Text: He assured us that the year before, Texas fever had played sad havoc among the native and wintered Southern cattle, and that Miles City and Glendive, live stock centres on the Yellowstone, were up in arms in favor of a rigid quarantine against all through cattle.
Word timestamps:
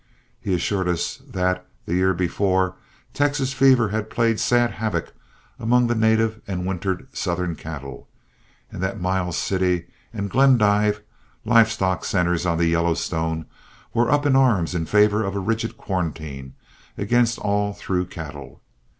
He 0.39 0.51
assured 0.55 0.87
us 0.87 1.17
that 1.27 1.67
the 1.85 1.93
year 1.93 2.15
before, 2.15 2.73
Texas 3.13 3.53
fever 3.53 3.89
had 3.89 4.09
played 4.09 4.39
sad 4.39 4.71
havoc 4.71 5.13
among 5.59 5.85
the 5.85 5.93
native 5.93 6.41
and 6.47 6.65
wintered 6.65 7.07
Southern 7.15 7.55
cattle, 7.55 8.09
and 8.71 8.81
that 8.81 8.99
Miles 8.99 9.37
City 9.37 9.85
and 10.11 10.27
Glendive, 10.27 11.03
live 11.45 11.71
stock 11.71 12.03
centres 12.03 12.47
on 12.47 12.57
the 12.57 12.65
Yellowstone, 12.65 13.45
were 13.93 14.09
up 14.09 14.25
in 14.25 14.35
arms 14.35 14.73
in 14.73 14.87
favor 14.87 15.23
of 15.23 15.35
a 15.35 15.39
rigid 15.39 15.77
quarantine 15.77 16.55
against 16.97 17.37
all 17.37 17.71
through 17.71 18.07
cattle. 18.07 18.59